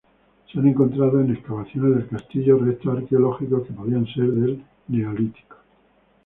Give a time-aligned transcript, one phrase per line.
[0.51, 5.57] Se han encontrado en excavaciones del castillo restos arqueológicos que podían ser del Neolítico.